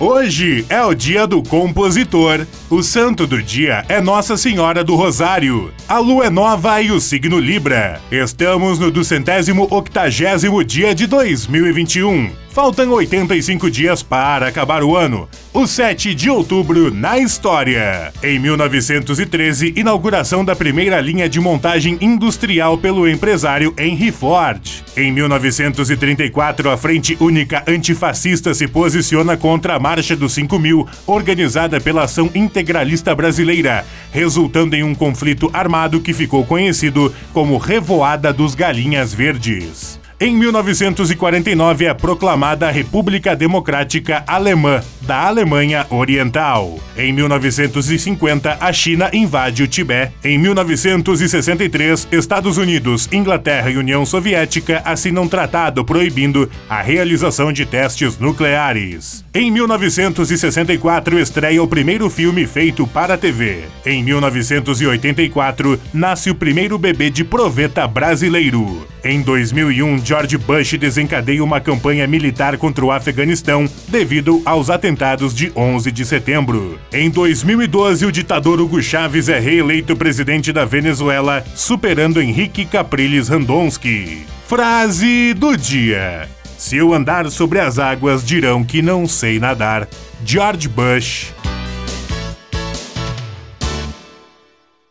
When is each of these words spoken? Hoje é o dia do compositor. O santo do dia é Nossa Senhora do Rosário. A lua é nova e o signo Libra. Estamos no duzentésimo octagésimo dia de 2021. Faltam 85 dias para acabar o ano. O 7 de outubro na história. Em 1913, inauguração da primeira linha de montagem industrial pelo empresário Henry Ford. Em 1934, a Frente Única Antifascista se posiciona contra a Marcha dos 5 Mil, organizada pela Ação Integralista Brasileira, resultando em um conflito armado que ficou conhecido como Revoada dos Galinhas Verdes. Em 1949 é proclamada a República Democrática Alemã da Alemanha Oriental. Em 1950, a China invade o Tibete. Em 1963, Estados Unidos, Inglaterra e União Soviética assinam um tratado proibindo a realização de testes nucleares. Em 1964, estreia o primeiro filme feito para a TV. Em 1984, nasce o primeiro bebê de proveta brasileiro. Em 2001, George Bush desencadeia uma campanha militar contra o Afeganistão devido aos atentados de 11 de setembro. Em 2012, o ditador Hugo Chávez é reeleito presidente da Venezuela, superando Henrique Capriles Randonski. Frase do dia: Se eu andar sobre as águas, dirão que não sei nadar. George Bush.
Hoje 0.00 0.64
é 0.68 0.80
o 0.80 0.94
dia 0.94 1.26
do 1.26 1.42
compositor. 1.42 2.46
O 2.70 2.84
santo 2.84 3.26
do 3.26 3.42
dia 3.42 3.84
é 3.88 4.00
Nossa 4.00 4.36
Senhora 4.36 4.84
do 4.84 4.94
Rosário. 4.94 5.72
A 5.88 5.98
lua 5.98 6.26
é 6.26 6.30
nova 6.30 6.80
e 6.80 6.92
o 6.92 7.00
signo 7.00 7.36
Libra. 7.40 8.00
Estamos 8.08 8.78
no 8.78 8.92
duzentésimo 8.92 9.66
octagésimo 9.68 10.62
dia 10.62 10.94
de 10.94 11.08
2021. 11.08 12.30
Faltam 12.58 12.90
85 12.90 13.70
dias 13.70 14.02
para 14.02 14.48
acabar 14.48 14.82
o 14.82 14.96
ano. 14.96 15.28
O 15.54 15.64
7 15.64 16.12
de 16.12 16.28
outubro 16.28 16.92
na 16.92 17.16
história. 17.16 18.12
Em 18.20 18.36
1913, 18.40 19.74
inauguração 19.76 20.44
da 20.44 20.56
primeira 20.56 21.00
linha 21.00 21.28
de 21.28 21.38
montagem 21.38 21.96
industrial 22.00 22.76
pelo 22.76 23.08
empresário 23.08 23.72
Henry 23.78 24.10
Ford. 24.10 24.60
Em 24.96 25.12
1934, 25.12 26.68
a 26.68 26.76
Frente 26.76 27.16
Única 27.20 27.62
Antifascista 27.64 28.52
se 28.52 28.66
posiciona 28.66 29.36
contra 29.36 29.76
a 29.76 29.78
Marcha 29.78 30.16
dos 30.16 30.32
5 30.32 30.58
Mil, 30.58 30.84
organizada 31.06 31.80
pela 31.80 32.02
Ação 32.02 32.28
Integralista 32.34 33.14
Brasileira, 33.14 33.86
resultando 34.10 34.74
em 34.74 34.82
um 34.82 34.96
conflito 34.96 35.48
armado 35.52 36.00
que 36.00 36.12
ficou 36.12 36.44
conhecido 36.44 37.14
como 37.32 37.56
Revoada 37.56 38.32
dos 38.32 38.56
Galinhas 38.56 39.14
Verdes. 39.14 39.97
Em 40.20 40.36
1949 40.36 41.84
é 41.84 41.94
proclamada 41.94 42.66
a 42.66 42.72
República 42.72 43.36
Democrática 43.36 44.24
Alemã 44.26 44.82
da 45.08 45.26
Alemanha 45.26 45.86
Oriental. 45.88 46.78
Em 46.94 47.14
1950, 47.14 48.58
a 48.60 48.72
China 48.74 49.08
invade 49.10 49.62
o 49.62 49.66
Tibete. 49.66 50.12
Em 50.22 50.36
1963, 50.36 52.08
Estados 52.12 52.58
Unidos, 52.58 53.08
Inglaterra 53.10 53.70
e 53.70 53.78
União 53.78 54.04
Soviética 54.04 54.82
assinam 54.84 55.22
um 55.22 55.28
tratado 55.28 55.82
proibindo 55.82 56.50
a 56.68 56.82
realização 56.82 57.50
de 57.50 57.64
testes 57.64 58.18
nucleares. 58.18 59.24
Em 59.32 59.50
1964, 59.50 61.18
estreia 61.18 61.62
o 61.62 61.66
primeiro 61.66 62.10
filme 62.10 62.46
feito 62.46 62.86
para 62.86 63.14
a 63.14 63.18
TV. 63.18 63.62
Em 63.86 64.04
1984, 64.04 65.80
nasce 65.90 66.28
o 66.28 66.34
primeiro 66.34 66.76
bebê 66.76 67.08
de 67.08 67.24
proveta 67.24 67.88
brasileiro. 67.88 68.86
Em 69.02 69.22
2001, 69.22 70.04
George 70.04 70.36
Bush 70.36 70.74
desencadeia 70.74 71.42
uma 71.42 71.60
campanha 71.60 72.06
militar 72.06 72.58
contra 72.58 72.84
o 72.84 72.90
Afeganistão 72.90 73.66
devido 73.88 74.42
aos 74.44 74.68
atentados 74.68 74.97
de 75.32 75.52
11 75.54 75.92
de 75.92 76.04
setembro. 76.04 76.78
Em 76.92 77.08
2012, 77.08 78.04
o 78.04 78.12
ditador 78.12 78.60
Hugo 78.60 78.82
Chávez 78.82 79.28
é 79.28 79.38
reeleito 79.38 79.94
presidente 79.94 80.52
da 80.52 80.64
Venezuela, 80.64 81.44
superando 81.54 82.20
Henrique 82.20 82.64
Capriles 82.64 83.28
Randonski. 83.28 84.26
Frase 84.48 85.34
do 85.34 85.56
dia: 85.56 86.28
Se 86.56 86.76
eu 86.76 86.92
andar 86.92 87.30
sobre 87.30 87.60
as 87.60 87.78
águas, 87.78 88.24
dirão 88.24 88.64
que 88.64 88.82
não 88.82 89.06
sei 89.06 89.38
nadar. 89.38 89.86
George 90.24 90.68
Bush. 90.68 91.32